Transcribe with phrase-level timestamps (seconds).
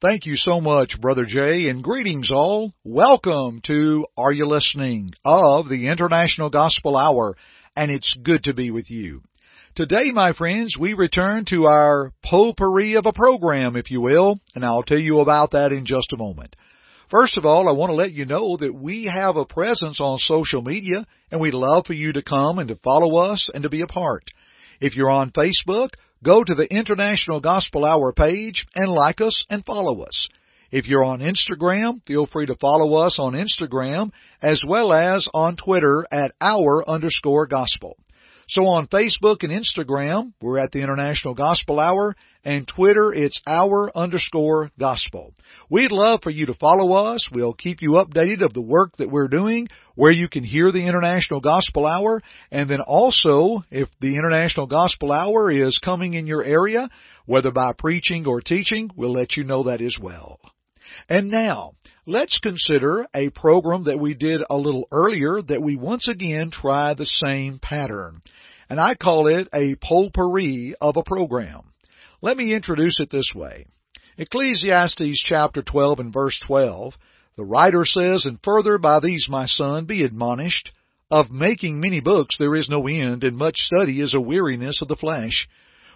[0.00, 2.72] Thank you so much, Brother Jay, and greetings all.
[2.84, 7.36] Welcome to Are You Listening of the International Gospel Hour,
[7.74, 9.22] and it's good to be with you.
[9.74, 14.64] Today, my friends, we return to our potpourri of a program, if you will, and
[14.64, 16.54] I'll tell you about that in just a moment.
[17.10, 20.20] First of all, I want to let you know that we have a presence on
[20.20, 23.68] social media, and we'd love for you to come and to follow us and to
[23.68, 24.22] be a part.
[24.80, 25.90] If you're on Facebook,
[26.22, 30.28] go to the International Gospel Hour page and like us and follow us.
[30.70, 34.10] If you're on Instagram, feel free to follow us on Instagram
[34.42, 37.96] as well as on Twitter at our underscore gospel.
[38.50, 43.94] So on Facebook and Instagram, we're at the International Gospel Hour, and Twitter, it's our
[43.94, 45.34] underscore gospel.
[45.68, 47.28] We'd love for you to follow us.
[47.30, 50.86] We'll keep you updated of the work that we're doing, where you can hear the
[50.86, 56.42] International Gospel Hour, and then also, if the International Gospel Hour is coming in your
[56.42, 56.88] area,
[57.26, 60.40] whether by preaching or teaching, we'll let you know that as well.
[61.06, 61.72] And now,
[62.08, 66.94] let's consider a program that we did a little earlier that we once again try
[66.94, 68.22] the same pattern
[68.70, 71.72] and I call it a potpourri of a program.
[72.22, 73.66] Let me introduce it this way.
[74.16, 76.94] Ecclesiastes chapter 12 and verse 12,
[77.36, 80.72] the writer says, And further by these, my son, be admonished,
[81.10, 84.88] of making many books there is no end, and much study is a weariness of
[84.88, 85.48] the flesh,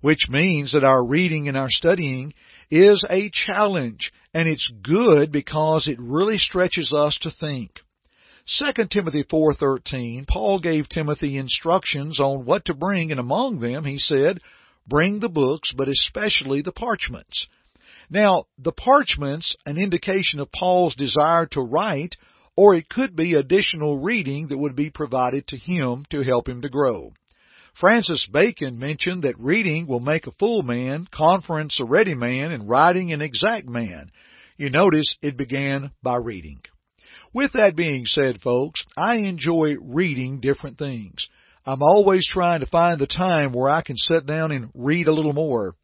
[0.00, 2.34] which means that our reading and our studying
[2.70, 7.80] is a challenge, and it's good because it really stretches us to think.
[8.58, 13.98] 2 Timothy 4:13, Paul gave Timothy instructions on what to bring and among them he
[13.98, 14.40] said,
[14.86, 17.46] bring the books but especially the parchments.
[18.08, 22.16] Now, the parchments an indication of Paul's desire to write
[22.56, 26.62] or it could be additional reading that would be provided to him to help him
[26.62, 27.12] to grow.
[27.78, 32.68] Francis Bacon mentioned that reading will make a full man, conference a ready man, and
[32.68, 34.10] writing an exact man.
[34.56, 36.60] You notice it began by reading.
[37.32, 41.28] With that being said, folks, I enjoy reading different things.
[41.64, 45.12] I'm always trying to find the time where I can sit down and read a
[45.12, 45.76] little more.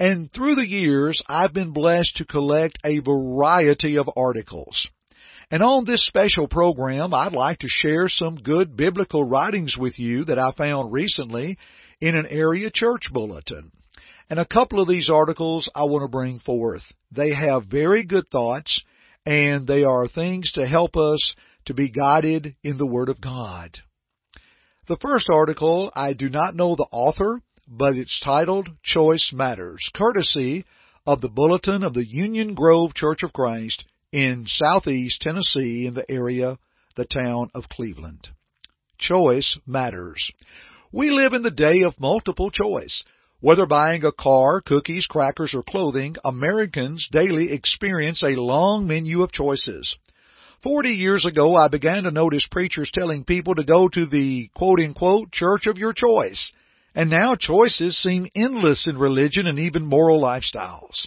[0.00, 4.88] And through the years, I've been blessed to collect a variety of articles.
[5.50, 10.26] And on this special program, I'd like to share some good biblical writings with you
[10.26, 11.56] that I found recently
[12.02, 13.72] in an area church bulletin.
[14.28, 16.82] And a couple of these articles I want to bring forth.
[17.10, 18.82] They have very good thoughts
[19.24, 23.78] and they are things to help us to be guided in the Word of God.
[24.86, 30.66] The first article, I do not know the author, but it's titled Choice Matters, courtesy
[31.06, 36.10] of the Bulletin of the Union Grove Church of Christ in southeast Tennessee in the
[36.10, 36.58] area,
[36.96, 38.28] the town of Cleveland.
[38.98, 40.32] Choice Matters.
[40.92, 43.04] We live in the day of multiple choice.
[43.40, 49.30] Whether buying a car, cookies, crackers, or clothing, Americans daily experience a long menu of
[49.30, 49.96] choices.
[50.60, 54.80] Forty years ago, I began to notice preachers telling people to go to the quote
[54.80, 56.50] unquote church of your choice.
[56.96, 61.06] And now choices seem endless in religion and even moral lifestyles.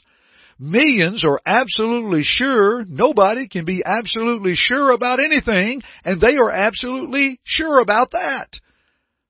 [0.64, 7.40] Millions are absolutely sure nobody can be absolutely sure about anything, and they are absolutely
[7.44, 8.48] sure about that.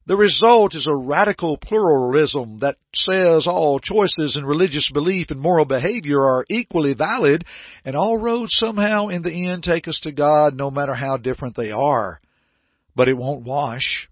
[0.08, 5.64] The result is a radical pluralism that says all choices in religious belief and moral
[5.64, 7.46] behavior are equally valid,
[7.86, 11.56] and all roads somehow in the end take us to God no matter how different
[11.56, 12.20] they are.
[12.94, 14.10] But it won't wash.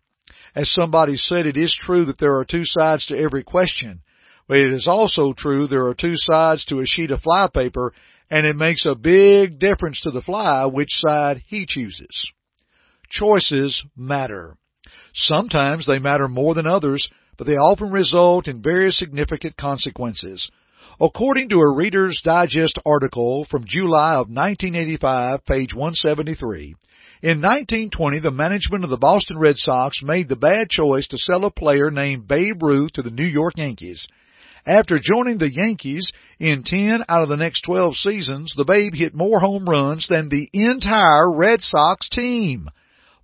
[0.55, 4.03] As somebody said, it is true that there are two sides to every question,
[4.49, 7.93] but it is also true there are two sides to a sheet of flypaper,
[8.31, 12.25] and it makes a big difference to the fly which side he chooses.
[13.11, 14.55] Choices matter.
[15.13, 17.07] Sometimes they matter more than others,
[17.37, 20.49] but they often result in very significant consequences.
[20.99, 26.75] According to a Reader's Digest article from July of 1985, page 173,
[27.21, 31.45] in 1920, the management of the Boston Red Sox made the bad choice to sell
[31.45, 34.07] a player named Babe Ruth to the New York Yankees.
[34.65, 39.13] After joining the Yankees in 10 out of the next 12 seasons, the Babe hit
[39.13, 42.67] more home runs than the entire Red Sox team.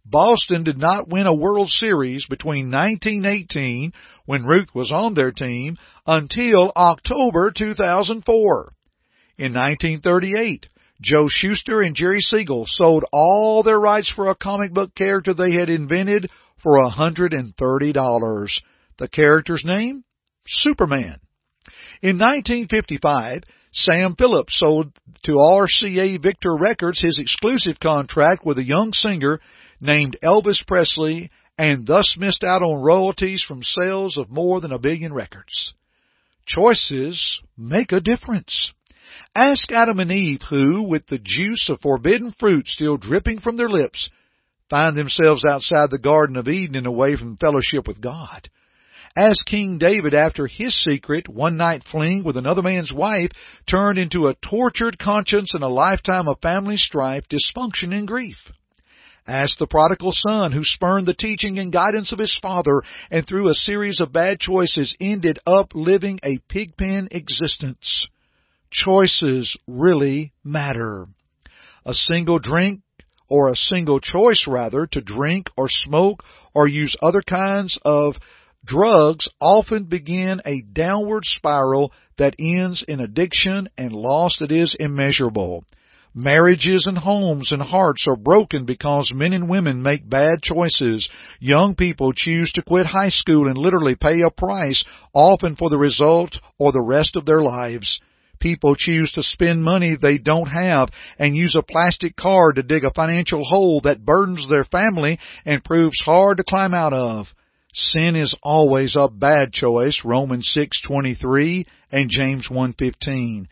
[0.05, 3.91] Boston did not win a World Series between 1918,
[4.25, 8.71] when Ruth was on their team, until October 2004.
[9.37, 10.67] In 1938,
[11.01, 15.53] Joe Shuster and Jerry Siegel sold all their rights for a comic book character they
[15.53, 16.29] had invented
[16.63, 18.49] for $130.
[18.97, 20.03] The character's name?
[20.47, 21.19] Superman.
[22.01, 24.91] In 1955, Sam Phillips sold
[25.23, 29.39] to RCA Victor Records his exclusive contract with a young singer
[29.79, 34.79] named Elvis Presley and thus missed out on royalties from sales of more than a
[34.79, 35.73] billion records.
[36.45, 38.71] Choices make a difference.
[39.33, 43.69] Ask Adam and Eve who, with the juice of forbidden fruit still dripping from their
[43.69, 44.09] lips,
[44.69, 48.49] find themselves outside the Garden of Eden and away from fellowship with God.
[49.17, 53.31] Ask King David after his secret one night fling with another man's wife
[53.65, 58.35] turned into a tortured conscience and a lifetime of family strife, dysfunction, and grief.
[59.25, 63.47] As the prodigal son who spurned the teaching and guidance of his father and through
[63.47, 68.09] a series of bad choices ended up living a pigpen existence.
[68.69, 71.07] Choices really matter.
[71.85, 72.81] A single drink
[73.29, 76.21] or a single choice rather to drink or smoke
[76.53, 78.17] or use other kinds of
[78.65, 85.63] drugs often begin a downward spiral that ends in addiction and loss that is immeasurable.
[86.17, 91.09] Marriages and homes and hearts are broken because men and women make bad choices.
[91.41, 95.77] Young people choose to quit high school and literally pay a price, often for the
[95.77, 97.99] result or the rest of their lives.
[98.39, 100.89] People choose to spend money they don't have
[101.19, 105.65] and use a plastic card to dig a financial hole that burdens their family and
[105.65, 107.27] proves hard to climb out of.
[107.75, 113.47] Sin is always a bad choice, Romans 6:23 and James 1:15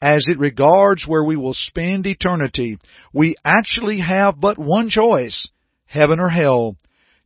[0.00, 2.78] as it regards where we will spend eternity,
[3.12, 5.48] we actually have but one choice,
[5.86, 6.76] heaven or hell.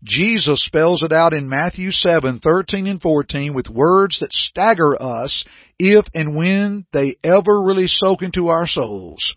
[0.03, 5.45] Jesus spells it out in Matthew 7:13 and 14 with words that stagger us
[5.79, 9.35] if and when they ever really soak into our souls.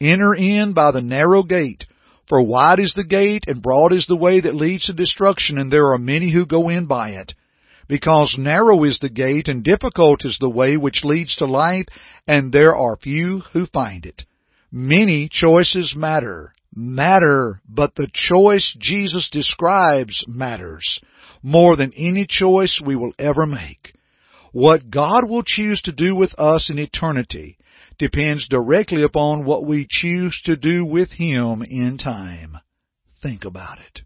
[0.00, 1.86] Enter in by the narrow gate,
[2.28, 5.70] for wide is the gate and broad is the way that leads to destruction, and
[5.70, 7.34] there are many who go in by it
[7.88, 11.86] because narrow is the gate and difficult is the way which leads to life,
[12.26, 14.24] and there are few who find it.
[14.70, 21.00] Many choices matter, matter, but the choice Jesus describes matters
[21.42, 23.94] more than any choice we will ever make.
[24.52, 27.57] What God will choose to do with us in eternity
[27.98, 32.58] depends directly upon what we choose to do with Him in time.
[33.22, 34.02] Think about it.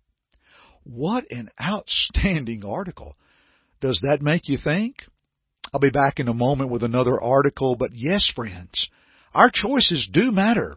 [0.85, 3.15] What an outstanding article.
[3.81, 4.97] Does that make you think?
[5.73, 8.89] I'll be back in a moment with another article, but yes, friends,
[9.35, 10.77] our choices do matter.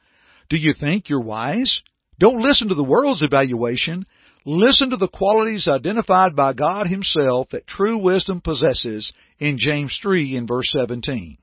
[0.49, 1.81] Do you think you're wise?
[2.19, 4.05] Don't listen to the world's evaluation.
[4.45, 10.35] Listen to the qualities identified by God Himself that true wisdom possesses in James 3
[10.35, 11.37] in verse 17.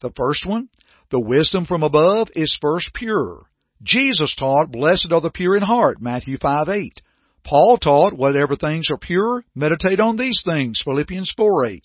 [0.00, 0.68] The first one,
[1.10, 3.42] the wisdom from above, is first pure.
[3.82, 7.02] Jesus taught, Blessed are the pure in heart, Matthew 5 8.
[7.44, 11.82] Paul taught, whatever things are pure, meditate on these things, Philippians 4 8.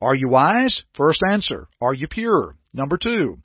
[0.00, 0.82] Are you wise?
[0.94, 1.68] First answer.
[1.82, 2.56] Are you pure?
[2.72, 3.36] Number two.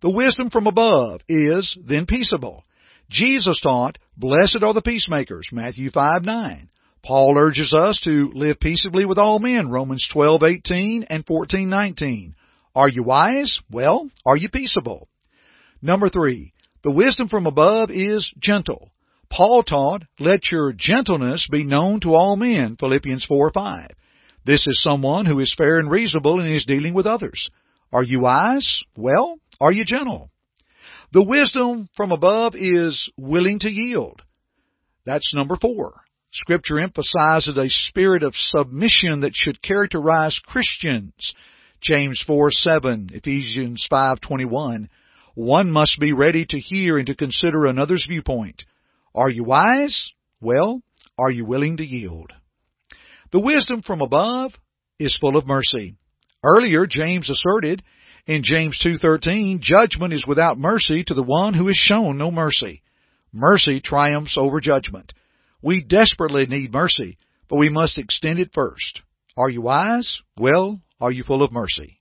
[0.00, 2.64] The wisdom from above is then peaceable.
[3.12, 6.68] Jesus taught, Blessed are the peacemakers, Matthew 5 9.
[7.04, 12.34] Paul urges us to live peaceably with all men, Romans 12:18 and 14:19.
[12.74, 13.60] Are you wise?
[13.70, 15.08] Well, are you peaceable?
[15.82, 16.52] Number 3.
[16.84, 18.90] The wisdom from above is gentle.
[19.28, 23.88] Paul taught, let your gentleness be known to all men, Philippians 4 5.
[24.46, 27.50] This is someone who is fair and reasonable in his dealing with others.
[27.92, 28.82] Are you wise?
[28.96, 30.30] Well, are you gentle?
[31.12, 34.22] The wisdom from above is willing to yield.
[35.04, 36.00] That's number four.
[36.32, 41.34] Scripture emphasizes a spirit of submission that should characterize Christians.
[41.82, 44.88] James 4 7, Ephesians 5 21.
[45.34, 48.64] One must be ready to hear and to consider another's viewpoint.
[49.14, 50.12] Are you wise?
[50.40, 50.80] Well,
[51.18, 52.32] are you willing to yield?
[53.32, 54.52] The wisdom from above
[54.98, 55.96] is full of mercy.
[56.42, 57.82] Earlier, James asserted
[58.26, 62.82] in James 2:13, judgment is without mercy to the one who has shown no mercy.
[63.32, 65.12] Mercy triumphs over judgment.
[65.62, 69.02] We desperately need mercy, but we must extend it first.
[69.36, 70.20] Are you wise?
[70.36, 72.00] Well, are you full of mercy?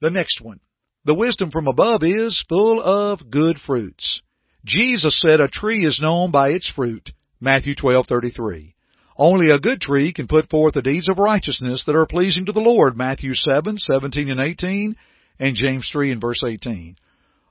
[0.00, 0.60] The next one.
[1.04, 4.20] The wisdom from above is full of good fruits.
[4.64, 7.12] Jesus said a tree is known by its fruit.
[7.40, 8.71] Matthew 12:33.
[9.16, 12.52] Only a good tree can put forth the deeds of righteousness that are pleasing to
[12.52, 12.96] the Lord.
[12.96, 14.96] Matthew 7, 17 and 18,
[15.38, 16.96] and James 3 and verse 18.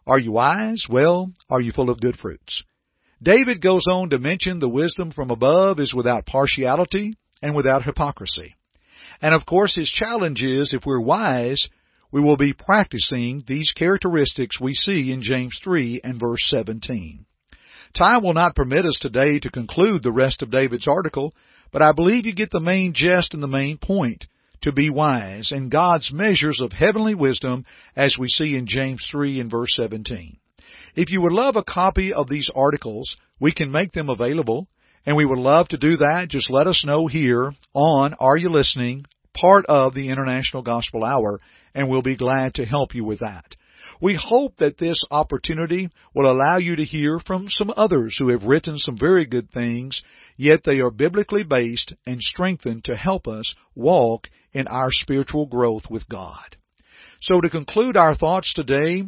[0.07, 0.85] Are you wise?
[0.89, 2.63] Well, are you full of good fruits?
[3.21, 8.55] David goes on to mention the wisdom from above is without partiality and without hypocrisy.
[9.21, 11.67] And of course his challenge is if we're wise,
[12.11, 17.25] we will be practicing these characteristics we see in James 3 and verse 17.
[17.95, 21.33] Time will not permit us today to conclude the rest of David's article,
[21.71, 24.25] but I believe you get the main gist and the main point
[24.61, 29.39] to be wise and God's measures of heavenly wisdom as we see in James 3
[29.39, 30.37] and verse 17.
[30.95, 34.67] If you would love a copy of these articles, we can make them available,
[35.05, 36.27] and we would love to do that.
[36.29, 41.39] Just let us know here on Are You Listening, part of the International Gospel Hour,
[41.73, 43.55] and we'll be glad to help you with that.
[43.99, 48.43] We hope that this opportunity will allow you to hear from some others who have
[48.43, 50.01] written some very good things,
[50.37, 55.83] yet they are biblically based and strengthened to help us walk in our spiritual growth
[55.89, 56.55] with God.
[57.21, 59.03] So to conclude our thoughts today,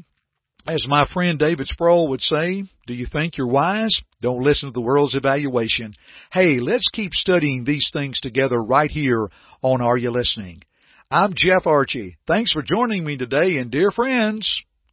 [0.65, 4.01] as my friend David Sproul would say, do you think you're wise?
[4.21, 5.93] Don't listen to the world's evaluation.
[6.31, 9.29] Hey, let's keep studying these things together right here
[9.61, 10.61] on Are You Listening?
[11.11, 12.17] I'm Jeff Archie.
[12.27, 14.63] Thanks for joining me today and dear friends,